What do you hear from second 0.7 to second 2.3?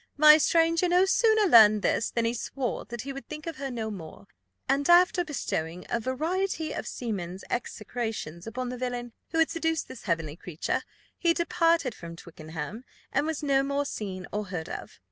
no sooner learned this than